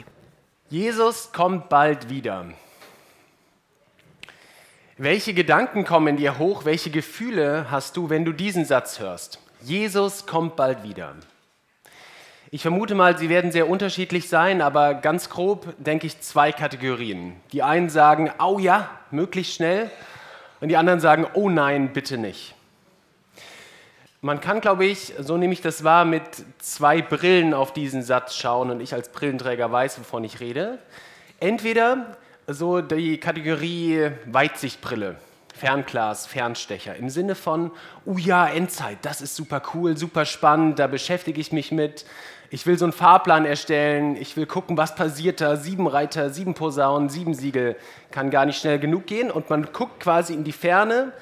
[0.70, 2.46] Jesus kommt bald wieder.
[4.98, 6.64] Welche Gedanken kommen dir hoch?
[6.64, 9.40] Welche Gefühle hast du, wenn du diesen Satz hörst?
[9.62, 11.16] Jesus kommt bald wieder.
[12.54, 17.34] Ich vermute mal, sie werden sehr unterschiedlich sein, aber ganz grob denke ich zwei Kategorien.
[17.50, 19.90] Die einen sagen, oh ja, möglichst schnell,
[20.60, 22.54] und die anderen sagen, oh nein, bitte nicht.
[24.20, 26.22] Man kann, glaube ich, so nehme ich das wahr, mit
[26.58, 30.78] zwei Brillen auf diesen Satz schauen und ich als Brillenträger weiß, wovon ich rede.
[31.40, 35.16] Entweder so die Kategorie Weitsichtbrille,
[35.54, 37.70] Fernglas, Fernstecher, im Sinne von,
[38.04, 42.04] oh ja, Endzeit, das ist super cool, super spannend, da beschäftige ich mich mit,
[42.52, 46.52] ich will so einen Fahrplan erstellen, ich will gucken, was passiert da, sieben Reiter, sieben
[46.52, 47.76] Posaunen, sieben Siegel,
[48.10, 51.12] kann gar nicht schnell genug gehen und man guckt quasi in die Ferne,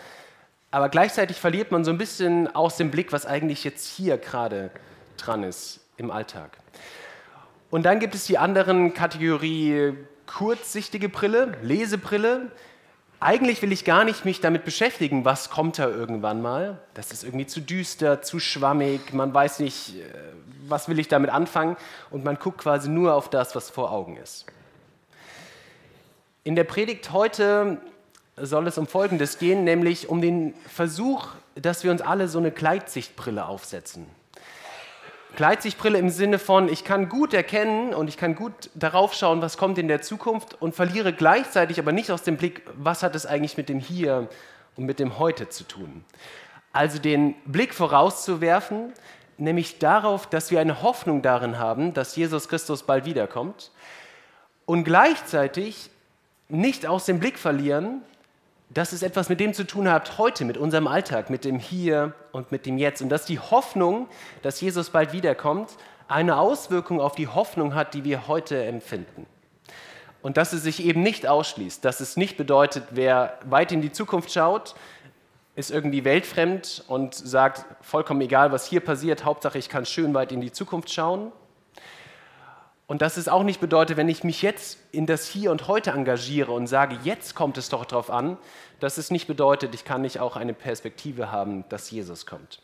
[0.73, 4.73] aber gleichzeitig verliert man so ein bisschen aus dem Blick, was eigentlich jetzt hier gerade
[5.19, 6.51] dran ist im Alltag.
[7.71, 9.95] Und dann gibt es die anderen Kategorie
[10.27, 12.51] kurzsichtige Brille, Lesebrille,
[13.21, 16.79] eigentlich will ich gar nicht mich damit beschäftigen, was kommt da irgendwann mal.
[16.95, 20.05] Das ist irgendwie zu düster, zu schwammig, man weiß nicht, äh,
[20.67, 21.77] was will ich damit anfangen
[22.11, 24.47] und man guckt quasi nur auf das, was vor Augen ist.
[26.45, 27.79] In der Predigt heute
[28.37, 32.51] soll es um Folgendes gehen, nämlich um den Versuch, dass wir uns alle so eine
[32.51, 34.07] Gleitsichtbrille aufsetzen.
[35.37, 39.57] Gleitsichtbrille im Sinne von, ich kann gut erkennen und ich kann gut darauf schauen, was
[39.57, 43.27] kommt in der Zukunft und verliere gleichzeitig aber nicht aus dem Blick, was hat es
[43.27, 44.29] eigentlich mit dem Hier
[44.77, 46.05] und mit dem Heute zu tun.
[46.73, 48.93] Also den Blick vorauszuwerfen,
[49.39, 53.71] nämlich darauf, dass wir eine Hoffnung darin haben, dass Jesus Christus bald wiederkommt
[54.67, 55.91] und gleichzeitig
[56.49, 58.03] nicht aus dem Blick verlieren,
[58.73, 62.15] dass es etwas mit dem zu tun hat heute, mit unserem Alltag, mit dem Hier
[62.31, 63.03] und mit dem Jetzt.
[63.03, 64.09] Und dass die Hoffnung,
[64.43, 65.77] dass Jesus bald wiederkommt,
[66.07, 69.27] eine Auswirkung auf die Hoffnung hat, die wir heute empfinden.
[70.23, 73.91] Und dass es sich eben nicht ausschließt, dass es nicht bedeutet, wer weit in die
[73.91, 74.75] Zukunft schaut,
[75.57, 80.31] ist irgendwie weltfremd und sagt, vollkommen egal, was hier passiert, Hauptsache ich kann schön weit
[80.31, 81.33] in die Zukunft schauen,
[82.91, 85.93] und dass es auch nicht bedeutet, wenn ich mich jetzt in das Hier und Heute
[85.93, 88.37] engagiere und sage, jetzt kommt es doch darauf an,
[88.81, 92.61] dass es nicht bedeutet, ich kann nicht auch eine Perspektive haben, dass Jesus kommt.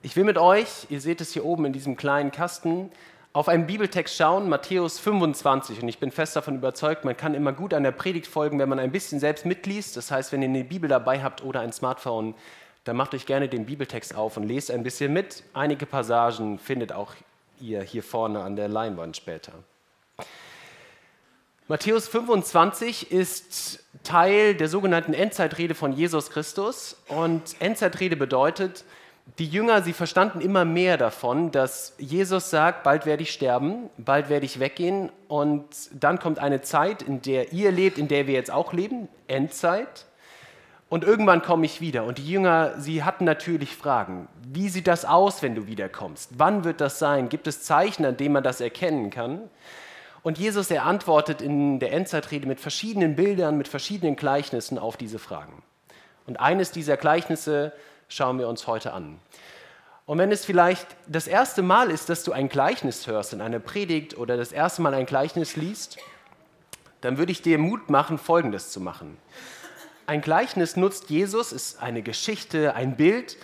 [0.00, 2.90] Ich will mit euch, ihr seht es hier oben in diesem kleinen Kasten,
[3.34, 5.82] auf einen Bibeltext schauen, Matthäus 25.
[5.82, 8.70] Und ich bin fest davon überzeugt, man kann immer gut an der Predigt folgen, wenn
[8.70, 9.94] man ein bisschen selbst mitliest.
[9.98, 12.34] Das heißt, wenn ihr eine Bibel dabei habt oder ein Smartphone,
[12.88, 15.42] dann macht euch gerne den Bibeltext auf und lest ein bisschen mit.
[15.52, 17.14] Einige Passagen findet auch
[17.60, 19.52] ihr hier vorne an der Leinwand später.
[21.66, 26.96] Matthäus 25 ist Teil der sogenannten Endzeitrede von Jesus Christus.
[27.08, 28.86] Und Endzeitrede bedeutet,
[29.38, 34.30] die Jünger, sie verstanden immer mehr davon, dass Jesus sagt, bald werde ich sterben, bald
[34.30, 38.32] werde ich weggehen und dann kommt eine Zeit, in der ihr lebt, in der wir
[38.32, 40.06] jetzt auch leben, Endzeit.
[40.88, 42.04] Und irgendwann komme ich wieder.
[42.04, 44.28] Und die Jünger, sie hatten natürlich Fragen.
[44.42, 46.30] Wie sieht das aus, wenn du wiederkommst?
[46.38, 47.28] Wann wird das sein?
[47.28, 49.50] Gibt es Zeichen, an denen man das erkennen kann?
[50.22, 55.18] Und Jesus, er antwortet in der Endzeitrede mit verschiedenen Bildern, mit verschiedenen Gleichnissen auf diese
[55.18, 55.62] Fragen.
[56.26, 57.72] Und eines dieser Gleichnisse
[58.08, 59.18] schauen wir uns heute an.
[60.06, 63.58] Und wenn es vielleicht das erste Mal ist, dass du ein Gleichnis hörst in einer
[63.58, 65.98] Predigt oder das erste Mal ein Gleichnis liest,
[67.02, 69.18] dann würde ich dir Mut machen, Folgendes zu machen.
[70.08, 73.36] Ein Gleichnis nutzt Jesus, ist eine Geschichte, ein Bild,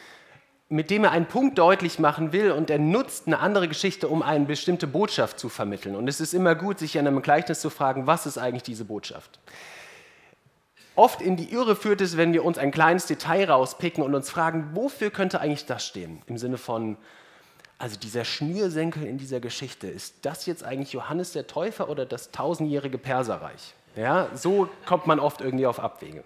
[0.70, 4.22] mit dem er einen Punkt deutlich machen will und er nutzt eine andere Geschichte, um
[4.22, 5.94] eine bestimmte Botschaft zu vermitteln.
[5.94, 8.86] Und es ist immer gut, sich an einem Gleichnis zu fragen, was ist eigentlich diese
[8.86, 9.38] Botschaft?
[10.94, 14.31] Oft in die Irre führt es, wenn wir uns ein kleines Detail rauspicken und uns
[14.31, 16.22] fragen, wofür könnte eigentlich das stehen?
[16.28, 16.96] Im Sinne von,
[17.76, 22.31] also dieser Schnürsenkel in dieser Geschichte, ist das jetzt eigentlich Johannes der Täufer oder das
[22.31, 23.75] tausendjährige Perserreich?
[23.96, 26.25] Ja, so kommt man oft irgendwie auf Abwege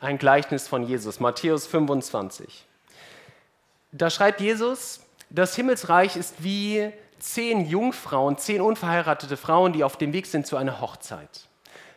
[0.00, 2.66] ein Gleichnis von Jesus, Matthäus 25.
[3.92, 10.12] Da schreibt Jesus, das Himmelsreich ist wie zehn Jungfrauen, zehn unverheiratete Frauen, die auf dem
[10.12, 11.46] Weg sind zu einer Hochzeit.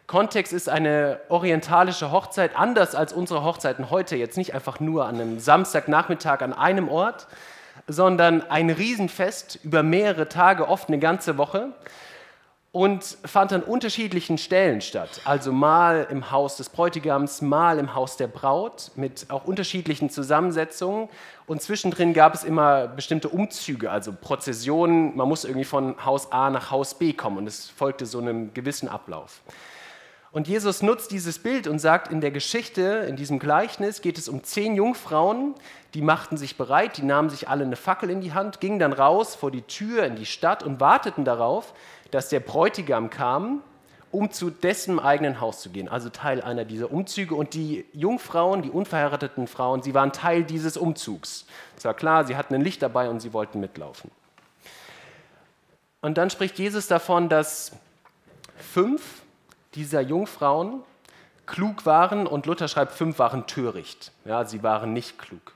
[0.05, 5.15] Kontext ist eine orientalische Hochzeit, anders als unsere Hochzeiten heute, jetzt nicht einfach nur an
[5.15, 7.27] einem Samstagnachmittag an einem Ort,
[7.87, 11.69] sondern ein Riesenfest über mehrere Tage, oft eine ganze Woche.
[12.73, 15.21] Und fand an unterschiedlichen Stellen statt.
[15.25, 21.07] Also mal im Haus des Bräutigams, mal im Haus der Braut, mit auch unterschiedlichen Zusammensetzungen.
[21.45, 25.15] Und zwischendrin gab es immer bestimmte Umzüge, also Prozessionen.
[25.15, 28.55] Man muss irgendwie von Haus A nach Haus B kommen und es folgte so einem
[28.55, 29.41] gewissen Ablauf.
[30.31, 34.27] Und Jesus nutzt dieses Bild und sagt, in der Geschichte, in diesem Gleichnis, geht es
[34.27, 35.53] um zehn Jungfrauen,
[35.93, 38.93] die machten sich bereit, die nahmen sich alle eine Fackel in die Hand, gingen dann
[38.93, 41.75] raus vor die Tür in die Stadt und warteten darauf,
[42.13, 43.61] dass der Bräutigam kam,
[44.11, 47.33] um zu dessen eigenen Haus zu gehen, also Teil einer dieser Umzüge.
[47.33, 51.47] Und die Jungfrauen, die unverheirateten Frauen, sie waren Teil dieses Umzugs.
[51.75, 54.11] Es war klar, sie hatten ein Licht dabei und sie wollten mitlaufen.
[56.01, 57.71] Und dann spricht Jesus davon, dass
[58.57, 59.23] fünf
[59.73, 60.83] dieser Jungfrauen
[61.47, 64.11] klug waren und Luther schreibt, fünf waren töricht.
[64.25, 65.53] Ja, sie waren nicht klug.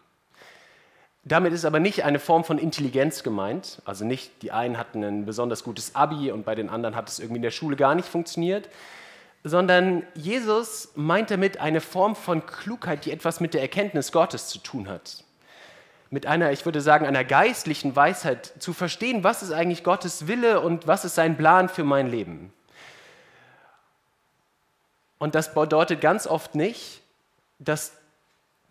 [1.27, 3.81] Damit ist aber nicht eine Form von Intelligenz gemeint.
[3.83, 7.19] Also nicht, die einen hatten ein besonders gutes Abi und bei den anderen hat es
[7.19, 8.69] irgendwie in der Schule gar nicht funktioniert,
[9.43, 14.59] sondern Jesus meint damit eine Form von Klugheit, die etwas mit der Erkenntnis Gottes zu
[14.59, 15.25] tun hat.
[16.11, 20.61] Mit einer, ich würde sagen, einer geistlichen Weisheit zu verstehen, was ist eigentlich Gottes Wille
[20.61, 22.53] und was ist sein Plan für mein Leben.
[25.17, 27.01] Und das bedeutet ganz oft nicht,
[27.59, 27.91] dass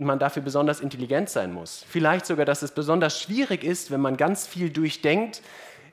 [0.04, 1.84] man dafür besonders intelligent sein muss.
[1.88, 5.42] Vielleicht sogar, dass es besonders schwierig ist, wenn man ganz viel durchdenkt,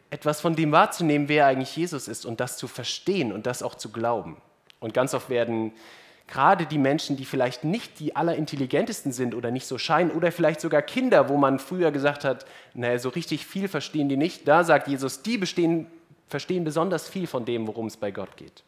[0.09, 3.75] etwas von dem wahrzunehmen, wer eigentlich Jesus ist und das zu verstehen und das auch
[3.75, 4.37] zu glauben.
[4.79, 5.73] Und ganz oft werden
[6.27, 10.61] gerade die Menschen, die vielleicht nicht die allerintelligentesten sind oder nicht so scheinen oder vielleicht
[10.61, 14.63] sogar Kinder, wo man früher gesagt hat, naja, so richtig viel verstehen die nicht, da
[14.63, 15.87] sagt Jesus, die bestehen,
[16.27, 18.63] verstehen besonders viel von dem, worum es bei Gott geht.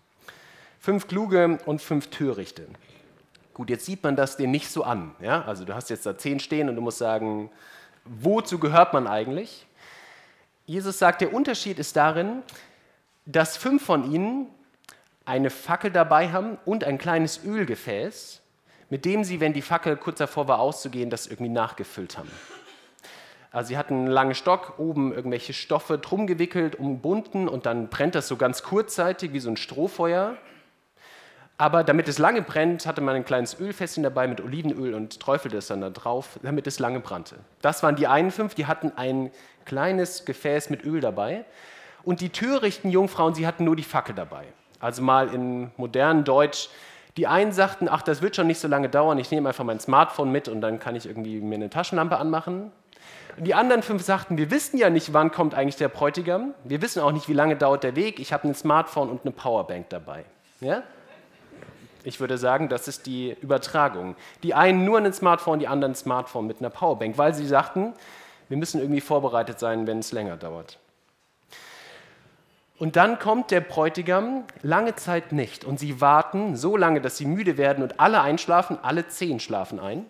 [0.79, 2.67] Fünf Kluge und fünf Törichte.
[3.55, 5.15] Gut, jetzt sieht man das dir nicht so an.
[5.21, 5.45] Ja?
[5.45, 7.49] Also du hast jetzt da zehn stehen und du musst sagen,
[8.03, 9.65] wozu gehört man eigentlich?
[10.65, 12.43] Jesus sagt, der Unterschied ist darin,
[13.25, 14.47] dass fünf von ihnen
[15.23, 18.41] eine Fackel dabei haben und ein kleines Ölgefäß,
[18.89, 22.31] mit dem sie, wenn die Fackel kurz davor war auszugehen, das irgendwie nachgefüllt haben.
[23.51, 28.15] Also sie hatten einen langen Stock, oben irgendwelche Stoffe drum gewickelt, umbunden und dann brennt
[28.15, 30.35] das so ganz kurzzeitig wie so ein Strohfeuer.
[31.57, 35.57] Aber damit es lange brennt, hatte man ein kleines Ölfässchen dabei mit Olivenöl und träufelte
[35.57, 37.37] es dann da drauf, damit es lange brannte.
[37.61, 39.31] Das waren die einen fünf, die hatten ein
[39.63, 41.45] kleines Gefäß mit Öl dabei.
[42.03, 44.45] Und die törichten Jungfrauen, sie hatten nur die Fackel dabei.
[44.79, 46.69] Also mal in modernen Deutsch.
[47.15, 49.79] Die einen sagten, ach, das wird schon nicht so lange dauern, ich nehme einfach mein
[49.79, 52.73] Smartphone mit und dann kann ich irgendwie mir eine Taschenlampe anmachen.
[53.37, 56.53] Und die anderen fünf sagten, wir wissen ja nicht, wann kommt eigentlich der Bräutigam.
[56.65, 58.19] Wir wissen auch nicht, wie lange dauert der Weg.
[58.19, 60.25] Ich habe ein Smartphone und eine Powerbank dabei.
[60.59, 60.83] Ja?
[62.05, 64.15] Ich würde sagen, das ist die Übertragung.
[64.43, 67.93] Die einen nur ein Smartphone, die anderen ein Smartphone mit einer Powerbank, weil sie sagten,
[68.47, 70.77] wir müssen irgendwie vorbereitet sein, wenn es länger dauert.
[72.77, 75.65] Und dann kommt der Bräutigam lange Zeit nicht.
[75.65, 79.79] Und sie warten so lange, dass sie müde werden und alle einschlafen, alle zehn schlafen
[79.79, 80.05] ein.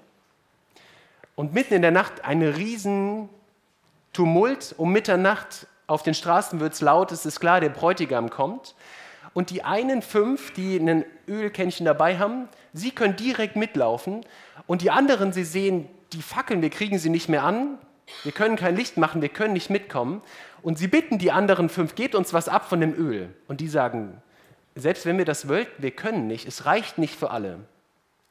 [1.36, 3.30] Und mitten in der Nacht ein riesen
[4.14, 4.74] Tumult.
[4.78, 8.74] Um Mitternacht auf den Straßen wird es laut, es ist klar, der Bräutigam kommt.
[9.36, 14.26] Und die einen fünf, die ein Ölkännchen dabei haben, sie können direkt mitlaufen.
[14.66, 17.78] Und die anderen, sie sehen die Fackeln, wir kriegen sie nicht mehr an,
[18.24, 20.22] wir können kein Licht machen, wir können nicht mitkommen.
[20.62, 23.28] Und sie bitten die anderen fünf, gebt uns was ab von dem Öl.
[23.50, 24.22] Und die sagen,
[24.74, 27.60] selbst wenn wir das wollten, wir können nicht, es reicht nicht für alle.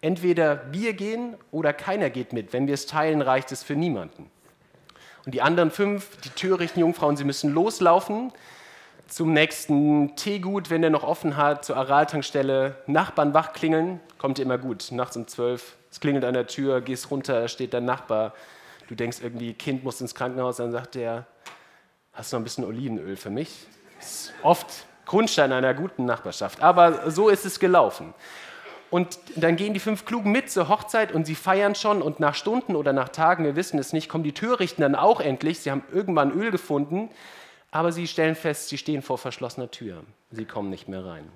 [0.01, 2.55] Entweder wir gehen oder keiner geht mit.
[2.55, 4.31] Wenn wir es teilen, reicht es für niemanden.
[5.27, 8.33] Und die anderen fünf, die törichten Jungfrauen, sie müssen loslaufen
[9.09, 14.59] zum nächsten Teegut, wenn der noch offen hat, zur Araltankstelle, Nachbarn wach klingeln, kommt immer
[14.59, 14.89] gut.
[14.91, 18.33] Nachts um zwölf, es klingelt an der Tür, gehst runter, da steht dein Nachbar.
[18.89, 21.27] Du denkst irgendwie, Kind muss ins Krankenhaus, dann sagt der,
[22.13, 23.67] hast du noch ein bisschen Olivenöl für mich?
[23.99, 26.63] Das ist oft Grundstein einer guten Nachbarschaft.
[26.63, 28.15] Aber so ist es gelaufen.
[28.91, 32.35] Und dann gehen die fünf Klugen mit zur Hochzeit und sie feiern schon und nach
[32.35, 35.59] Stunden oder nach Tagen, wir wissen es nicht, kommen die Törichten dann auch endlich.
[35.61, 37.11] Sie haben irgendwann Öl gefunden
[37.75, 40.05] aber sie stellen fest, sie stehen vor verschlossener Tür.
[40.31, 41.29] Sie kommen nicht mehr rein.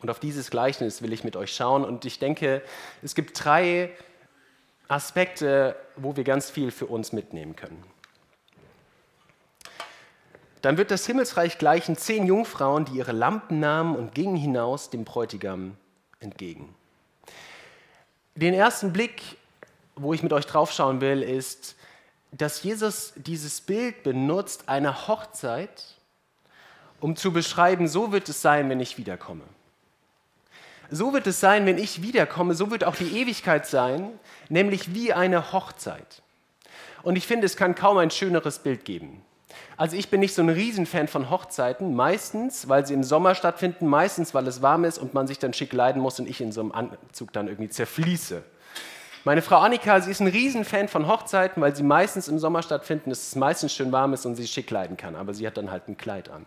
[0.00, 1.84] Und auf dieses Gleichnis will ich mit euch schauen.
[1.84, 2.62] Und ich denke,
[3.02, 3.90] es gibt drei
[4.86, 7.82] Aspekte, wo wir ganz viel für uns mitnehmen können.
[10.62, 15.02] Dann wird das Himmelsreich gleichen zehn Jungfrauen, die ihre Lampen nahmen und gingen hinaus dem
[15.04, 15.76] Bräutigam
[16.20, 16.72] entgegen.
[18.36, 19.38] Den ersten Blick,
[19.96, 21.74] wo ich mit euch draufschauen will, ist,
[22.36, 25.84] dass Jesus dieses Bild benutzt einer Hochzeit,
[27.00, 29.44] um zu beschreiben, so wird es sein, wenn ich wiederkomme.
[30.90, 34.10] So wird es sein, wenn ich wiederkomme, so wird auch die Ewigkeit sein,
[34.48, 36.22] nämlich wie eine Hochzeit.
[37.02, 39.22] Und ich finde, es kann kaum ein schöneres Bild geben.
[39.76, 43.86] Also ich bin nicht so ein Riesenfan von Hochzeiten, meistens, weil sie im Sommer stattfinden,
[43.86, 46.52] meistens, weil es warm ist und man sich dann schick leiden muss und ich in
[46.52, 48.42] so einem Anzug dann irgendwie zerfließe.
[49.26, 53.10] Meine Frau Annika, sie ist ein Riesenfan von Hochzeiten, weil sie meistens im Sommer stattfinden,
[53.10, 55.88] es meistens schön warm ist und sie schick leiden kann, aber sie hat dann halt
[55.88, 56.44] ein Kleid an.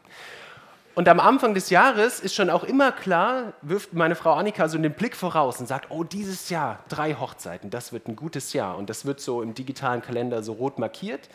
[0.93, 4.77] Und am Anfang des Jahres ist schon auch immer klar, wirft meine Frau Annika so
[4.77, 8.77] den Blick voraus und sagt, oh, dieses Jahr drei Hochzeiten, das wird ein gutes Jahr.
[8.77, 11.29] Und das wird so im digitalen Kalender so rot markiert.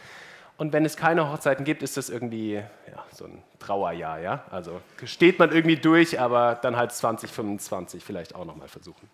[0.59, 4.21] Und wenn es keine Hochzeiten gibt, ist das irgendwie ja, so ein Trauerjahr.
[4.21, 4.45] Ja?
[4.51, 9.09] Also steht man irgendwie durch, aber dann halt 2025 vielleicht auch nochmal versuchen.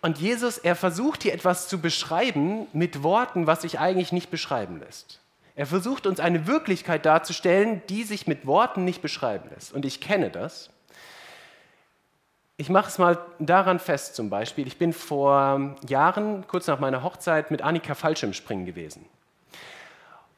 [0.00, 4.78] Und Jesus, er versucht hier etwas zu beschreiben mit Worten, was sich eigentlich nicht beschreiben
[4.78, 5.20] lässt.
[5.56, 9.72] Er versucht uns eine Wirklichkeit darzustellen, die sich mit Worten nicht beschreiben lässt.
[9.72, 10.70] Und ich kenne das.
[12.56, 14.68] Ich mache es mal daran fest zum Beispiel.
[14.68, 19.04] Ich bin vor Jahren, kurz nach meiner Hochzeit, mit Annika Fallschirmspringen gewesen.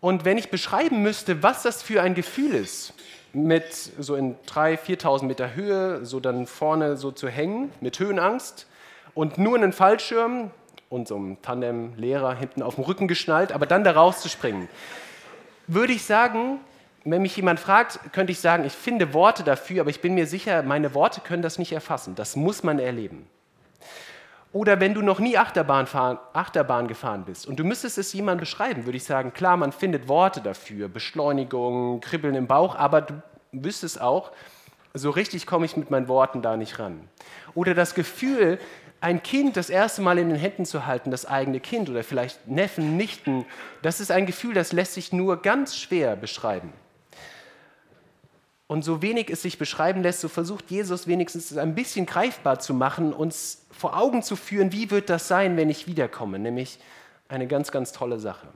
[0.00, 2.94] Und wenn ich beschreiben müsste, was das für ein Gefühl ist,
[3.34, 8.66] mit so in 3.000, 4.000 Meter Höhe, so dann vorne so zu hängen, mit Höhenangst
[9.14, 10.50] und nur einen Fallschirm
[10.88, 14.68] und so einem Tandem-Lehrer hinten auf dem Rücken geschnallt, aber dann da rauszuspringen
[15.72, 16.58] würde ich sagen,
[17.04, 20.26] wenn mich jemand fragt, könnte ich sagen, ich finde Worte dafür, aber ich bin mir
[20.26, 22.14] sicher, meine Worte können das nicht erfassen.
[22.14, 23.26] Das muss man erleben.
[24.52, 28.40] Oder wenn du noch nie Achterbahn, fahren, Achterbahn gefahren bist und du müsstest es jemandem
[28.40, 33.22] beschreiben, würde ich sagen, klar, man findet Worte dafür, Beschleunigung, Kribbeln im Bauch, aber du
[33.52, 34.32] wüsstest auch,
[34.92, 37.08] so richtig komme ich mit meinen Worten da nicht ran.
[37.54, 38.58] Oder das Gefühl,
[39.00, 42.46] ein Kind das erste Mal in den Händen zu halten, das eigene Kind oder vielleicht
[42.46, 43.46] Neffen, Nichten,
[43.82, 46.72] das ist ein Gefühl, das lässt sich nur ganz schwer beschreiben.
[48.66, 52.60] Und so wenig es sich beschreiben lässt, so versucht Jesus wenigstens es ein bisschen greifbar
[52.60, 56.78] zu machen, uns vor Augen zu führen, wie wird das sein, wenn ich wiederkomme, nämlich
[57.28, 58.46] eine ganz, ganz tolle Sache.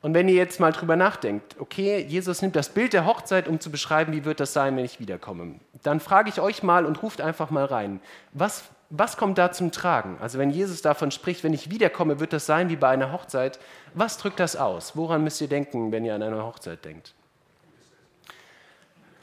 [0.00, 3.60] Und wenn ihr jetzt mal drüber nachdenkt, okay, Jesus nimmt das Bild der Hochzeit, um
[3.60, 7.02] zu beschreiben, wie wird das sein, wenn ich wiederkomme, dann frage ich euch mal und
[7.02, 8.00] ruft einfach mal rein,
[8.32, 10.18] was was kommt da zum Tragen?
[10.20, 13.60] Also wenn Jesus davon spricht, wenn ich wiederkomme, wird das sein wie bei einer Hochzeit.
[13.94, 14.96] Was drückt das aus?
[14.96, 17.14] Woran müsst ihr denken, wenn ihr an eine Hochzeit denkt?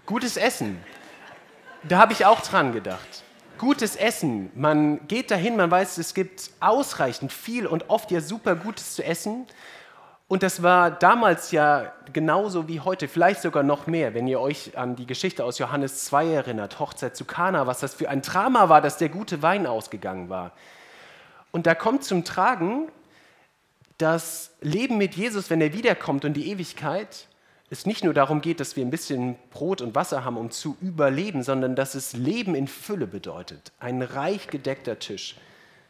[0.05, 0.81] Gutes Essen.
[1.83, 3.23] Da habe ich auch dran gedacht.
[3.57, 4.51] Gutes Essen.
[4.55, 9.03] Man geht dahin, man weiß, es gibt ausreichend viel und oft ja super Gutes zu
[9.03, 9.47] essen.
[10.27, 14.77] Und das war damals ja genauso wie heute, vielleicht sogar noch mehr, wenn ihr euch
[14.77, 18.67] an die Geschichte aus Johannes 2 erinnert, Hochzeit zu Kana, was das für ein Drama
[18.67, 20.51] war, dass der gute Wein ausgegangen war.
[21.51, 22.89] Und da kommt zum Tragen,
[23.97, 27.27] das Leben mit Jesus, wenn er wiederkommt und die Ewigkeit,
[27.69, 30.77] es nicht nur darum geht, dass wir ein bisschen Brot und Wasser haben, um zu
[30.81, 33.71] überleben, sondern dass es Leben in Fülle bedeutet.
[33.79, 35.37] Ein reich gedeckter Tisch,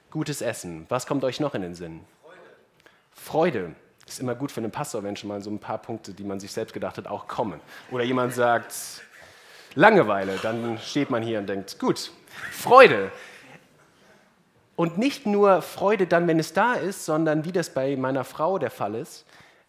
[0.10, 0.86] gutes Essen.
[0.90, 2.02] Was kommt euch noch in den Sinn?
[3.14, 3.66] Freude.
[3.66, 3.87] Freude.
[4.08, 6.40] Ist immer gut für einen Pastor, wenn schon mal so ein paar Punkte, die man
[6.40, 7.60] sich selbst gedacht hat, auch kommen.
[7.92, 8.74] Oder jemand sagt
[9.76, 12.12] Langeweile, dann steht man hier und denkt, gut,
[12.52, 13.12] Freude.
[14.76, 18.60] Und nicht nur Freude dann, wenn es da ist, sondern wie das bei meiner Frau
[18.60, 19.26] der Fall ist,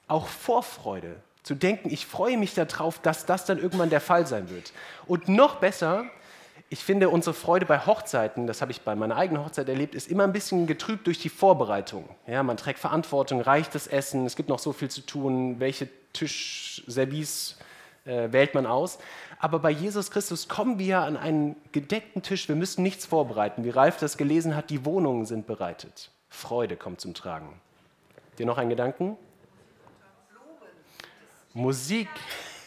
[0.07, 1.17] auch Vorfreude.
[1.43, 4.73] Zu denken, ich freue mich darauf, dass das dann irgendwann der Fall sein wird.
[5.07, 6.05] Und noch besser,
[6.71, 10.09] ich finde, unsere Freude bei Hochzeiten, das habe ich bei meiner eigenen Hochzeit erlebt, ist
[10.09, 12.09] immer ein bisschen getrübt durch die Vorbereitung.
[12.27, 15.89] Ja, man trägt Verantwortung, reicht das Essen, es gibt noch so viel zu tun, welche
[16.13, 17.57] Tischservice
[18.05, 18.99] äh, wählt man aus.
[19.39, 23.65] Aber bei Jesus Christus kommen wir an einen gedeckten Tisch, wir müssen nichts vorbereiten.
[23.65, 26.11] Wie Ralf das gelesen hat, die Wohnungen sind bereitet.
[26.29, 27.61] Freude kommt zum Tragen.
[28.39, 29.17] Dir noch ein Gedanken?
[31.55, 32.09] Musik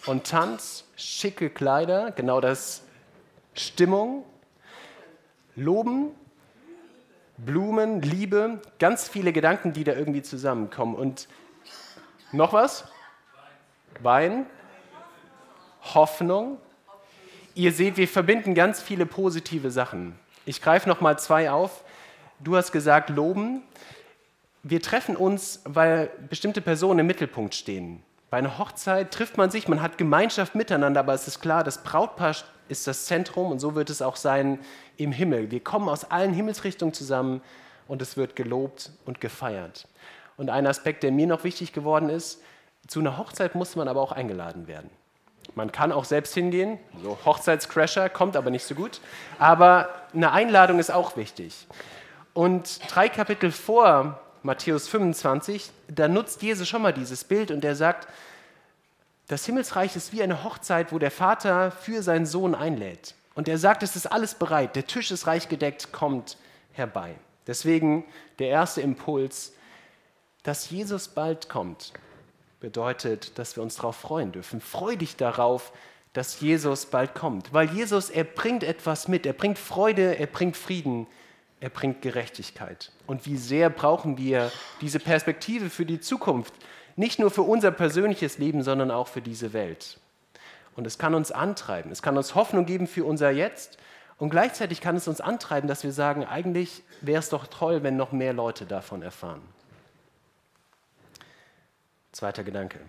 [0.08, 2.82] und Tanz, schicke Kleider, genau das
[3.54, 4.24] Stimmung,
[5.56, 6.12] Loben,
[7.38, 10.96] Blumen, Liebe, ganz viele Gedanken, die da irgendwie zusammenkommen.
[10.96, 11.28] Und
[12.32, 12.86] noch was?
[14.02, 14.46] Wein,
[15.94, 16.58] Hoffnung.
[17.56, 20.18] Ihr seht, wir verbinden ganz viele positive Sachen.
[20.46, 21.84] Ich greife noch mal zwei auf.
[22.40, 23.64] Du hast gesagt, loben.
[24.64, 28.04] Wir treffen uns, weil bestimmte Personen im Mittelpunkt stehen.
[28.32, 31.84] Bei einer Hochzeit trifft man sich, man hat Gemeinschaft miteinander, aber es ist klar, das
[31.84, 32.34] Brautpaar
[32.70, 34.60] ist das Zentrum und so wird es auch sein
[34.96, 35.52] im Himmel.
[35.52, 37.42] Wir kommen aus allen Himmelsrichtungen zusammen
[37.90, 39.86] und es wird gelobt und gefeiert.
[40.38, 42.42] Und ein Aspekt, der mir noch wichtig geworden ist,
[42.88, 44.90] zu einer Hochzeit muss man aber auch eingeladen werden.
[45.54, 49.02] Man kann auch selbst hingehen, so Hochzeitscrasher, kommt aber nicht so gut.
[49.40, 51.68] Aber eine Einladung ist auch wichtig.
[52.34, 57.76] Und drei Kapitel vor Matthäus 25, da nutzt Jesus schon mal dieses Bild und er
[57.76, 58.08] sagt,
[59.28, 63.16] das Himmelsreich ist wie eine Hochzeit, wo der Vater für seinen Sohn einlädt.
[63.34, 66.38] Und er sagt, es ist alles bereit, der Tisch ist reich gedeckt, kommt
[66.74, 67.16] herbei.
[67.48, 68.04] Deswegen
[68.40, 69.54] der erste Impuls,
[70.44, 71.94] dass Jesus bald kommt.
[72.60, 74.62] bedeutet, dass wir uns darauf freuen dürfen.
[74.62, 75.72] Freu dich darauf,
[76.14, 77.54] dass Jesus bald kommt.
[77.54, 79.26] Weil Jesus, er bringt etwas mit.
[79.26, 81.08] Er bringt Freude, er bringt Frieden,
[81.62, 82.92] er bringt Gerechtigkeit.
[83.06, 84.52] Und wie sehr brauchen wir
[84.82, 86.54] diese Perspektive für die Zukunft.
[86.96, 90.00] Nicht nur für unser persönliches Leben, sondern auch für diese Welt.
[90.76, 91.92] Und es kann uns antreiben.
[91.92, 93.78] Es kann uns Hoffnung geben für unser Jetzt.
[94.18, 97.96] Und gleichzeitig kann es uns antreiben, dass wir sagen, eigentlich wäre es doch toll, wenn
[97.96, 99.42] noch mehr Leute davon erfahren.
[102.12, 102.80] Zweiter Gedanke.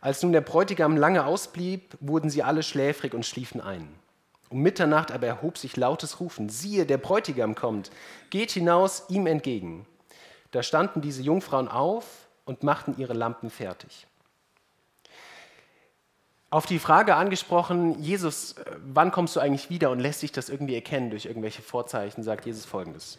[0.00, 3.94] Als nun der Bräutigam lange ausblieb, wurden sie alle schläfrig und schliefen ein.
[4.52, 7.90] Um Mitternacht aber erhob sich lautes Rufen, siehe, der Bräutigam kommt,
[8.28, 9.86] geht hinaus ihm entgegen.
[10.50, 14.06] Da standen diese Jungfrauen auf und machten ihre Lampen fertig.
[16.50, 20.50] Auf die Frage angesprochen, Jesus, äh, wann kommst du eigentlich wieder und lässt sich das
[20.50, 23.18] irgendwie erkennen durch irgendwelche Vorzeichen, sagt Jesus folgendes.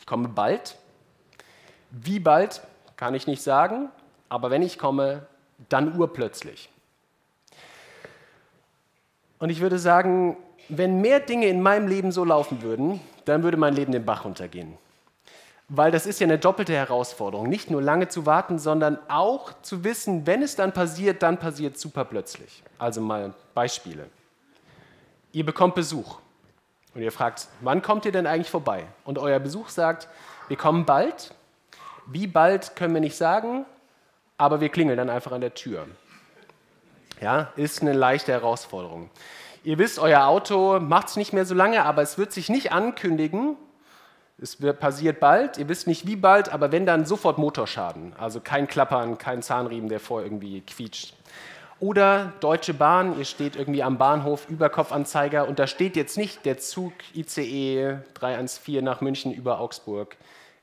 [0.00, 0.76] Ich komme bald.
[1.92, 2.60] Wie bald,
[2.96, 3.88] kann ich nicht sagen,
[4.28, 5.28] aber wenn ich komme,
[5.68, 6.70] dann urplötzlich.
[9.44, 10.38] Und ich würde sagen,
[10.70, 14.24] wenn mehr Dinge in meinem Leben so laufen würden, dann würde mein Leben den Bach
[14.24, 14.78] runtergehen.
[15.68, 17.50] Weil das ist ja eine doppelte Herausforderung.
[17.50, 21.76] Nicht nur lange zu warten, sondern auch zu wissen, wenn es dann passiert, dann passiert
[21.76, 22.62] super plötzlich.
[22.78, 24.06] Also mal Beispiele.
[25.32, 26.20] Ihr bekommt Besuch
[26.94, 28.86] und ihr fragt, wann kommt ihr denn eigentlich vorbei?
[29.04, 30.08] Und euer Besuch sagt,
[30.48, 31.34] wir kommen bald.
[32.06, 33.66] Wie bald können wir nicht sagen,
[34.38, 35.86] aber wir klingeln dann einfach an der Tür.
[37.20, 39.10] Ja, ist eine leichte Herausforderung.
[39.62, 42.72] Ihr wisst, euer Auto macht es nicht mehr so lange, aber es wird sich nicht
[42.72, 43.56] ankündigen.
[44.36, 48.14] Es passiert bald, ihr wisst nicht wie bald, aber wenn dann sofort Motorschaden.
[48.18, 51.14] Also kein Klappern, kein Zahnriemen, der vor irgendwie quietscht.
[51.80, 56.58] Oder Deutsche Bahn, ihr steht irgendwie am Bahnhof, Überkopfanzeiger und da steht jetzt nicht der
[56.58, 60.16] Zug ICE 314 nach München über Augsburg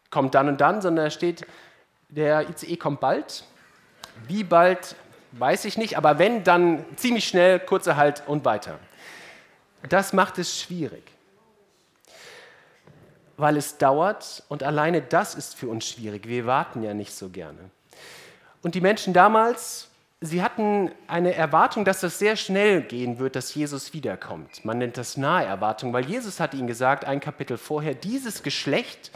[0.09, 1.47] kommt dann und dann, sondern da steht,
[2.09, 3.45] der ICE kommt bald
[4.27, 4.95] wie bald,
[5.33, 8.79] weiß ich nicht, aber wenn, dann ziemlich schnell, kurzer Halt und weiter.
[9.89, 11.03] Das macht es schwierig,
[13.37, 16.27] weil es dauert und alleine das ist für uns schwierig.
[16.27, 17.57] Wir warten ja nicht so gerne.
[18.61, 23.55] Und die Menschen damals, sie hatten eine Erwartung, dass das sehr schnell gehen wird, dass
[23.55, 24.63] Jesus wiederkommt.
[24.63, 29.11] Man nennt das Naherwartung, weil Jesus hat ihnen gesagt, ein Kapitel vorher, dieses Geschlecht,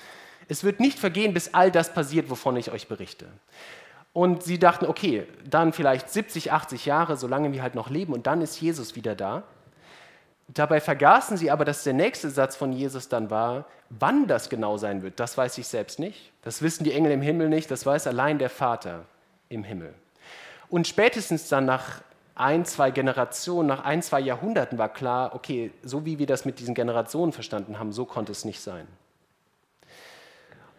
[0.47, 3.27] es wird nicht vergehen, bis all das passiert, wovon ich euch berichte.
[4.15, 8.27] Und sie dachten, okay, dann vielleicht 70, 80 Jahre, solange wir halt noch leben, und
[8.27, 9.43] dann ist Jesus wieder da.
[10.47, 14.77] Dabei vergaßen sie aber, dass der nächste Satz von Jesus dann war, wann das genau
[14.77, 16.31] sein wird, das weiß ich selbst nicht.
[16.43, 19.03] Das wissen die Engel im Himmel nicht, das weiß allein der Vater
[19.49, 19.93] im Himmel.
[20.69, 22.01] Und spätestens dann nach
[22.35, 26.59] ein, zwei Generationen, nach ein, zwei Jahrhunderten war klar, okay, so wie wir das mit
[26.59, 28.87] diesen Generationen verstanden haben, so konnte es nicht sein.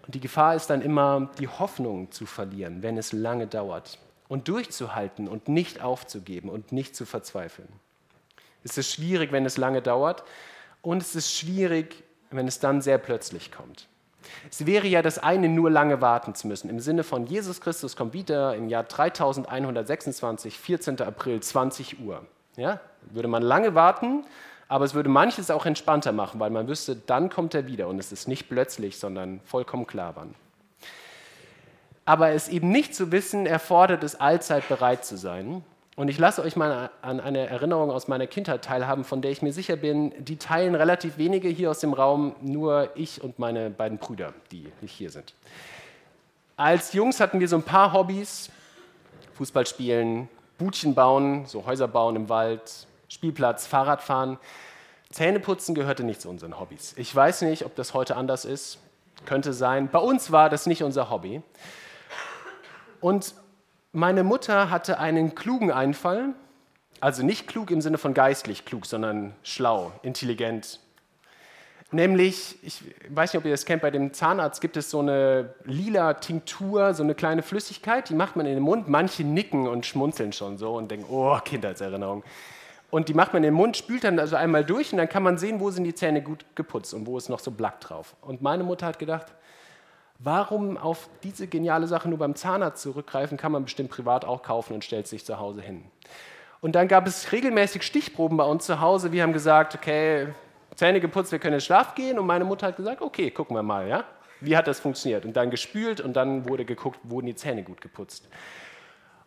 [0.06, 3.98] Und die Gefahr ist dann immer, die Hoffnung zu verlieren, wenn es lange dauert.
[4.28, 7.68] Und durchzuhalten und nicht aufzugeben und nicht zu verzweifeln.
[8.64, 10.24] Es ist schwierig, wenn es lange dauert.
[10.82, 13.88] Und es ist schwierig, wenn es dann sehr plötzlich kommt.
[14.50, 16.68] Es wäre ja das eine, nur lange warten zu müssen.
[16.68, 21.00] Im Sinne von Jesus Christus kommt wieder im Jahr 3126, 14.
[21.02, 22.26] April, 20 Uhr.
[22.56, 22.80] Ja?
[23.10, 24.24] Würde man lange warten,
[24.68, 27.98] aber es würde manches auch entspannter machen, weil man wüsste, dann kommt er wieder und
[27.98, 30.34] es ist nicht plötzlich, sondern vollkommen klar wann.
[32.04, 35.64] Aber es eben nicht zu wissen, erfordert es allzeit bereit zu sein.
[35.96, 39.40] Und ich lasse euch mal an eine Erinnerung aus meiner Kindheit teilhaben, von der ich
[39.40, 43.70] mir sicher bin, die teilen relativ wenige hier aus dem Raum, nur ich und meine
[43.70, 45.34] beiden Brüder, die nicht hier sind.
[46.56, 48.50] Als Jungs hatten wir so ein paar Hobbys,
[49.34, 54.38] Fußball spielen, Butchen bauen, so Häuser bauen im Wald, Spielplatz, Fahrradfahren.
[55.10, 56.94] Zähneputzen gehörte nicht zu unseren Hobbys.
[56.96, 58.78] Ich weiß nicht, ob das heute anders ist.
[59.24, 59.88] Könnte sein.
[59.88, 61.42] Bei uns war das nicht unser Hobby.
[63.00, 63.34] Und
[63.92, 66.34] meine Mutter hatte einen klugen Einfall,
[67.00, 70.80] also nicht klug im Sinne von geistlich klug, sondern schlau, intelligent.
[71.92, 75.54] Nämlich, ich weiß nicht, ob ihr das kennt, bei dem Zahnarzt gibt es so eine
[75.64, 78.88] lila Tinktur, so eine kleine Flüssigkeit, die macht man in den Mund.
[78.88, 82.24] Manche nicken und schmunzeln schon so und denken, oh, Kindheitserinnerung.
[82.90, 85.22] Und die macht man in den Mund, spült dann also einmal durch und dann kann
[85.22, 88.14] man sehen, wo sind die Zähne gut geputzt und wo ist noch so Black drauf.
[88.20, 89.26] Und meine Mutter hat gedacht,
[90.18, 94.74] warum auf diese geniale Sache nur beim Zahnarzt zurückgreifen, kann man bestimmt privat auch kaufen
[94.74, 95.84] und stellt sich zu Hause hin.
[96.60, 99.12] Und dann gab es regelmäßig Stichproben bei uns zu Hause.
[99.12, 100.28] Wir haben gesagt, okay,
[100.74, 102.18] Zähne geputzt, wir können ins Schlaf gehen.
[102.18, 104.04] Und meine Mutter hat gesagt, okay, gucken wir mal, ja?
[104.40, 105.24] Wie hat das funktioniert?
[105.24, 108.28] Und dann gespült und dann wurde geguckt, wurden die Zähne gut geputzt.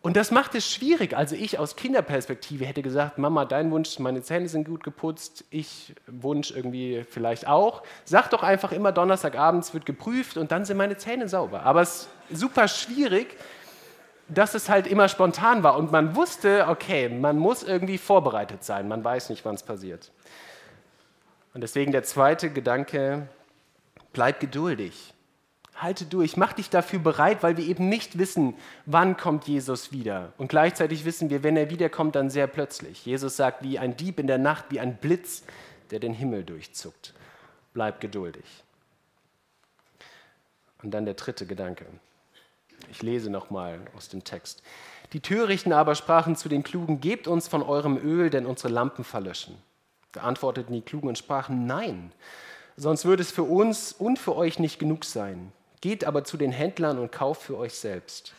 [0.01, 1.15] Und das macht es schwierig.
[1.15, 5.93] Also ich aus Kinderperspektive hätte gesagt, Mama, dein Wunsch, meine Zähne sind gut geputzt, ich
[6.07, 7.83] Wunsch irgendwie vielleicht auch.
[8.05, 11.63] Sag doch einfach immer, Donnerstagabends wird geprüft und dann sind meine Zähne sauber.
[11.63, 13.35] Aber es ist super schwierig,
[14.29, 18.87] dass es halt immer spontan war und man wusste, okay, man muss irgendwie vorbereitet sein,
[18.87, 20.11] man weiß nicht, wann es passiert.
[21.53, 23.27] Und deswegen der zweite Gedanke,
[24.13, 25.13] bleib geduldig.
[25.81, 28.53] Halte durch, mach dich dafür bereit, weil wir eben nicht wissen,
[28.85, 30.33] wann kommt Jesus wieder.
[30.37, 33.05] Und gleichzeitig wissen wir, wenn er wiederkommt, dann sehr plötzlich.
[33.05, 35.43] Jesus sagt, wie ein Dieb in der Nacht, wie ein Blitz,
[35.91, 37.13] der den Himmel durchzuckt.
[37.73, 38.43] Bleib geduldig.
[40.83, 41.85] Und dann der dritte Gedanke.
[42.91, 44.61] Ich lese nochmal aus dem Text.
[45.13, 49.03] Die Törichten aber sprachen zu den Klugen, gebt uns von eurem Öl, denn unsere Lampen
[49.03, 49.57] verlöschen.
[50.11, 52.11] Da antworteten die Klugen und sprachen, nein,
[52.77, 55.51] sonst würde es für uns und für euch nicht genug sein.
[55.81, 58.33] Geht aber zu den Händlern und kauft für euch selbst.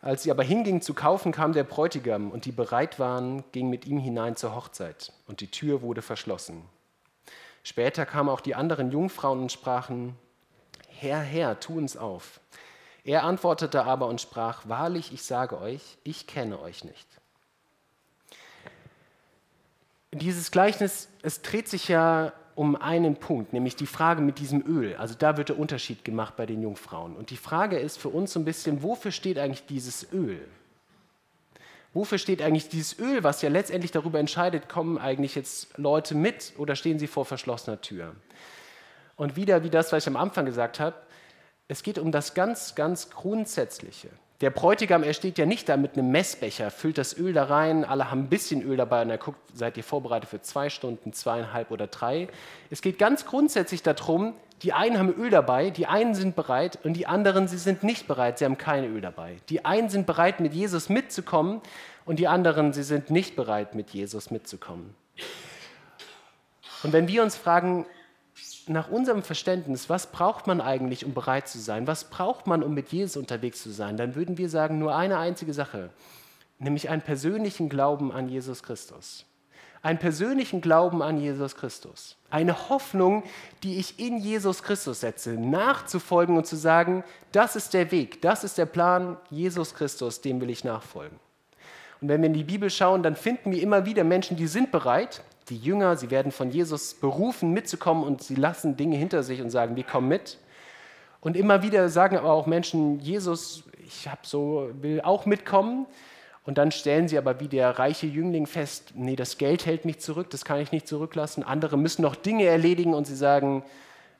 [0.00, 3.86] Als sie aber hingingen zu kaufen, kam der Bräutigam, und die bereit waren, gingen mit
[3.86, 6.62] ihm hinein zur Hochzeit, und die Tür wurde verschlossen.
[7.64, 10.16] Später kamen auch die anderen Jungfrauen und sprachen,
[10.88, 12.40] Herr, Herr, tu uns auf.
[13.04, 17.06] Er antwortete aber und sprach, Wahrlich, ich sage euch, ich kenne euch nicht.
[20.12, 24.96] Dieses Gleichnis, es dreht sich ja um einen Punkt, nämlich die Frage mit diesem Öl.
[24.96, 27.14] Also da wird der Unterschied gemacht bei den Jungfrauen.
[27.14, 30.40] Und die Frage ist für uns so ein bisschen, wofür steht eigentlich dieses Öl?
[31.92, 36.54] Wofür steht eigentlich dieses Öl, was ja letztendlich darüber entscheidet, kommen eigentlich jetzt Leute mit
[36.56, 38.16] oder stehen sie vor verschlossener Tür?
[39.16, 40.96] Und wieder wie das, was ich am Anfang gesagt habe,
[41.68, 44.08] es geht um das ganz, ganz Grundsätzliche.
[44.42, 47.86] Der Bräutigam, er steht ja nicht da mit einem Messbecher, füllt das Öl da rein,
[47.86, 51.14] alle haben ein bisschen Öl dabei und er guckt, seid ihr vorbereitet für zwei Stunden,
[51.14, 52.28] zweieinhalb oder drei.
[52.68, 56.94] Es geht ganz grundsätzlich darum, die einen haben Öl dabei, die einen sind bereit und
[56.94, 59.36] die anderen, sie sind nicht bereit, sie haben kein Öl dabei.
[59.48, 61.62] Die einen sind bereit, mit Jesus mitzukommen
[62.04, 64.94] und die anderen, sie sind nicht bereit, mit Jesus mitzukommen.
[66.82, 67.86] Und wenn wir uns fragen,
[68.68, 71.86] nach unserem Verständnis, was braucht man eigentlich, um bereit zu sein?
[71.86, 73.96] Was braucht man, um mit Jesus unterwegs zu sein?
[73.96, 75.90] Dann würden wir sagen, nur eine einzige Sache,
[76.58, 79.24] nämlich einen persönlichen Glauben an Jesus Christus.
[79.82, 82.16] Einen persönlichen Glauben an Jesus Christus.
[82.28, 83.22] Eine Hoffnung,
[83.62, 88.42] die ich in Jesus Christus setze, nachzufolgen und zu sagen, das ist der Weg, das
[88.42, 91.20] ist der Plan, Jesus Christus, dem will ich nachfolgen.
[92.00, 94.72] Und wenn wir in die Bibel schauen, dann finden wir immer wieder Menschen, die sind
[94.72, 99.40] bereit, die Jünger, sie werden von Jesus berufen, mitzukommen und sie lassen Dinge hinter sich
[99.40, 100.38] und sagen, wir kommen mit.
[101.20, 105.86] Und immer wieder sagen aber auch Menschen, Jesus, ich so, will auch mitkommen.
[106.44, 109.98] Und dann stellen sie aber wie der reiche Jüngling fest, nee, das Geld hält mich
[109.98, 111.42] zurück, das kann ich nicht zurücklassen.
[111.42, 113.64] Andere müssen noch Dinge erledigen und sie sagen,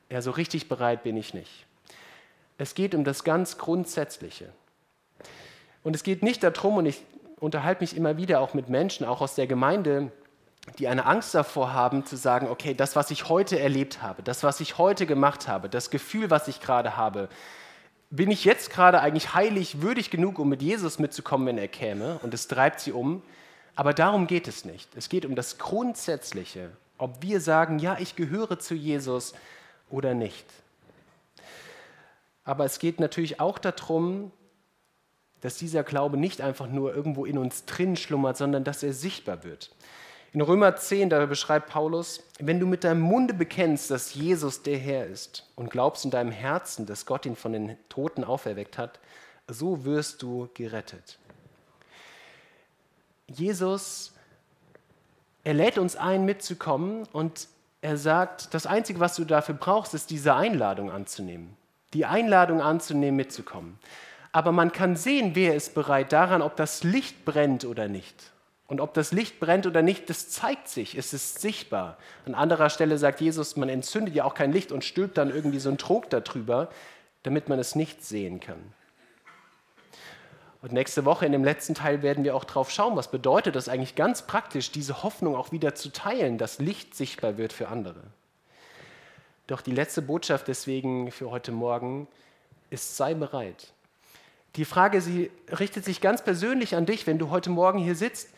[0.09, 1.65] ja, so richtig bereit bin ich nicht.
[2.57, 4.49] Es geht um das ganz Grundsätzliche.
[5.83, 7.01] Und es geht nicht darum, und ich
[7.39, 10.11] unterhalte mich immer wieder auch mit Menschen, auch aus der Gemeinde,
[10.79, 14.43] die eine Angst davor haben, zu sagen, okay, das, was ich heute erlebt habe, das,
[14.43, 17.29] was ich heute gemacht habe, das Gefühl, was ich gerade habe,
[18.09, 22.19] bin ich jetzt gerade eigentlich heilig, würdig genug, um mit Jesus mitzukommen, wenn er käme?
[22.19, 23.21] Und es treibt sie um.
[23.75, 24.89] Aber darum geht es nicht.
[24.95, 29.33] Es geht um das Grundsätzliche, ob wir sagen, ja, ich gehöre zu Jesus
[29.89, 30.45] oder nicht.
[32.43, 34.31] Aber es geht natürlich auch darum,
[35.41, 39.43] dass dieser Glaube nicht einfach nur irgendwo in uns drin schlummert, sondern dass er sichtbar
[39.43, 39.71] wird.
[40.33, 44.77] In Römer 10, da beschreibt Paulus, wenn du mit deinem Munde bekennst, dass Jesus der
[44.77, 48.99] Herr ist und glaubst in deinem Herzen, dass Gott ihn von den Toten auferweckt hat,
[49.47, 51.17] so wirst du gerettet.
[53.27, 54.13] Jesus,
[55.43, 57.47] er lädt uns ein, mitzukommen und
[57.81, 61.55] er sagt, das Einzige, was du dafür brauchst, ist diese Einladung anzunehmen.
[61.93, 63.79] Die Einladung anzunehmen, mitzukommen.
[64.33, 68.31] Aber man kann sehen, wer ist bereit daran, ob das Licht brennt oder nicht.
[68.67, 71.97] Und ob das Licht brennt oder nicht, das zeigt sich, es ist sichtbar.
[72.25, 75.59] An anderer Stelle sagt Jesus, man entzündet ja auch kein Licht und stülpt dann irgendwie
[75.59, 76.69] so einen Trog darüber,
[77.23, 78.73] damit man es nicht sehen kann.
[80.61, 83.69] Und nächste Woche in dem letzten Teil werden wir auch drauf schauen, was bedeutet das
[83.69, 88.01] eigentlich ganz praktisch, diese Hoffnung auch wieder zu teilen, dass Licht sichtbar wird für andere.
[89.45, 92.07] Doch die letzte Botschaft deswegen für heute Morgen
[92.69, 93.71] ist, sei bereit.
[94.57, 98.29] Die Frage, sie richtet sich ganz persönlich an dich, wenn du heute Morgen hier sitzt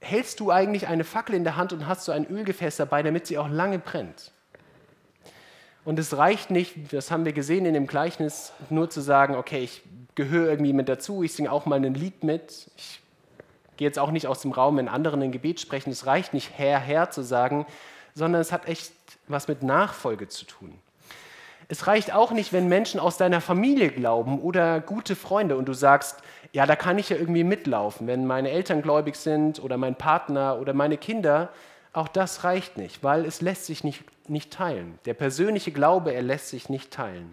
[0.00, 3.26] hältst du eigentlich eine Fackel in der Hand und hast so ein Ölgefäß dabei, damit
[3.26, 4.32] sie auch lange brennt.
[5.84, 9.60] Und es reicht nicht, das haben wir gesehen in dem Gleichnis, nur zu sagen, okay,
[9.60, 9.82] ich
[10.14, 12.70] gehöre irgendwie mit dazu, ich singe auch mal ein Lied mit.
[12.76, 13.00] Ich
[13.76, 15.90] gehe jetzt auch nicht aus dem Raum, wenn anderen ein Gebet sprechen.
[15.90, 17.66] Es reicht nicht, Herr, Herr zu sagen,
[18.14, 18.92] sondern es hat echt
[19.28, 20.78] was mit Nachfolge zu tun.
[21.70, 25.74] Es reicht auch nicht, wenn Menschen aus deiner Familie glauben oder gute Freunde und du
[25.74, 29.94] sagst, ja, da kann ich ja irgendwie mitlaufen, wenn meine Eltern gläubig sind oder mein
[29.94, 31.50] Partner oder meine Kinder.
[31.92, 34.98] Auch das reicht nicht, weil es lässt sich nicht, nicht teilen.
[35.04, 37.30] Der persönliche Glaube, er lässt sich nicht teilen.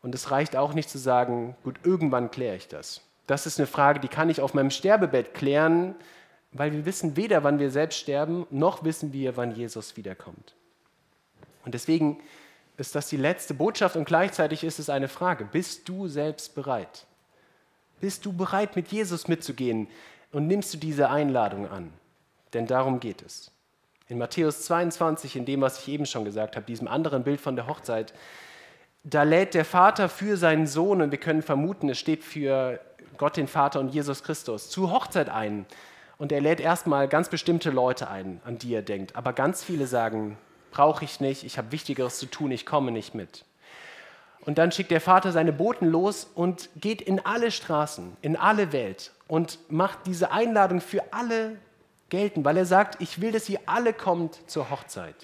[0.00, 3.00] Und es reicht auch nicht zu sagen, gut, irgendwann kläre ich das.
[3.26, 5.96] Das ist eine Frage, die kann ich auf meinem Sterbebett klären,
[6.52, 10.54] weil wir wissen weder, wann wir selbst sterben, noch wissen wir, wann Jesus wiederkommt.
[11.64, 12.20] Und deswegen
[12.76, 15.44] ist das die letzte Botschaft und gleichzeitig ist es eine Frage.
[15.44, 17.06] Bist du selbst bereit?
[18.00, 19.88] Bist du bereit, mit Jesus mitzugehen
[20.32, 21.92] und nimmst du diese Einladung an?
[22.52, 23.50] Denn darum geht es.
[24.08, 27.56] In Matthäus 22, in dem, was ich eben schon gesagt habe, diesem anderen Bild von
[27.56, 28.12] der Hochzeit,
[29.02, 32.80] da lädt der Vater für seinen Sohn, und wir können vermuten, es steht für
[33.16, 35.66] Gott den Vater und Jesus Christus, zur Hochzeit ein.
[36.18, 39.16] Und er lädt erstmal ganz bestimmte Leute ein, an die er denkt.
[39.16, 40.38] Aber ganz viele sagen,
[40.76, 43.46] brauche ich nicht, ich habe Wichtigeres zu tun, ich komme nicht mit.
[44.42, 48.72] Und dann schickt der Vater seine Boten los und geht in alle Straßen, in alle
[48.72, 51.56] Welt und macht diese Einladung für alle
[52.10, 55.16] gelten, weil er sagt, ich will, dass ihr alle kommt zur Hochzeit.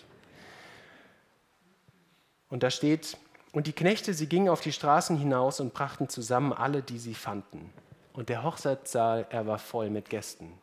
[2.48, 3.18] Und da steht,
[3.52, 7.14] und die Knechte, sie gingen auf die Straßen hinaus und brachten zusammen alle, die sie
[7.14, 7.70] fanden.
[8.14, 10.54] Und der Hochzeitssaal, er war voll mit Gästen.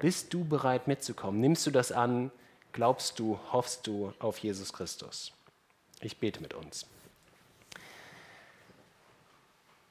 [0.00, 1.40] Bist du bereit mitzukommen?
[1.40, 2.30] Nimmst du das an?
[2.72, 5.32] Glaubst du, hoffst du auf Jesus Christus?
[6.00, 6.86] Ich bete mit uns.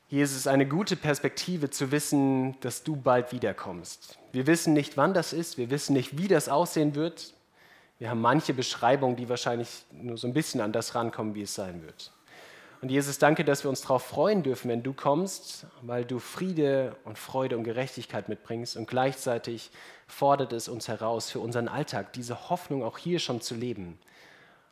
[0.09, 4.17] Jesus, ist eine gute Perspektive zu wissen, dass du bald wiederkommst.
[4.33, 7.33] Wir wissen nicht, wann das ist, wir wissen nicht, wie das aussehen wird.
[7.97, 11.55] Wir haben manche Beschreibungen, die wahrscheinlich nur so ein bisschen an das rankommen, wie es
[11.55, 12.11] sein wird.
[12.81, 16.95] Und Jesus, danke, dass wir uns darauf freuen dürfen, wenn du kommst, weil du Friede
[17.05, 19.69] und Freude und Gerechtigkeit mitbringst und gleichzeitig
[20.07, 23.99] fordert es uns heraus, für unseren Alltag diese Hoffnung auch hier schon zu leben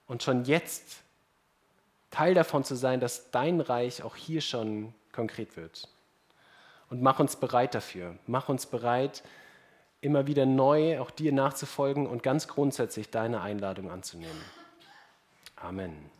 [0.07, 1.03] und schon jetzt
[2.09, 5.87] Teil davon zu sein, dass dein Reich auch hier schon konkret wird.
[6.89, 8.17] Und mach uns bereit dafür.
[8.25, 9.21] Mach uns bereit,
[10.01, 14.41] immer wieder neu auch dir nachzufolgen und ganz grundsätzlich deine Einladung anzunehmen.
[15.55, 16.18] Amen.